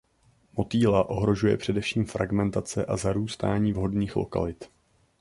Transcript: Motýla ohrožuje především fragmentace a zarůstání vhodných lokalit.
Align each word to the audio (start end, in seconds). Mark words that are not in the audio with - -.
Motýla 0.57 1.09
ohrožuje 1.09 1.57
především 1.57 2.05
fragmentace 2.05 2.85
a 2.85 2.97
zarůstání 2.97 3.73
vhodných 3.73 4.15
lokalit. 4.15 4.69